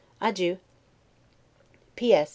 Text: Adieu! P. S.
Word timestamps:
Adieu! 0.19 0.57
P. 1.95 2.11
S. 2.11 2.29